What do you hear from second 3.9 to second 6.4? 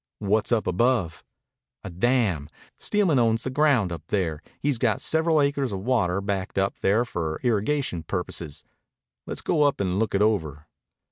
up there. He's got several acres of water